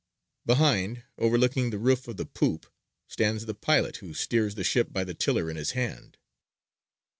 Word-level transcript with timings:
Behind, 0.47 1.03
overlooking 1.19 1.69
the 1.69 1.77
roof 1.77 2.07
of 2.07 2.17
the 2.17 2.25
poop, 2.25 2.65
stands 3.07 3.45
the 3.45 3.53
pilot 3.53 3.97
who 3.97 4.15
steers 4.15 4.55
the 4.55 4.63
ship 4.63 4.91
by 4.91 5.03
the 5.03 5.13
tiller 5.13 5.47
in 5.51 5.57
his 5.57 5.73
hand. 5.73 6.17